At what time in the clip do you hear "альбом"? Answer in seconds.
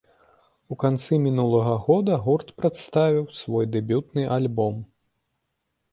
4.41-4.75